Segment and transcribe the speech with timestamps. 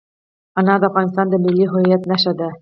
[0.59, 2.49] انار د افغانستان د ملي هویت نښه ده.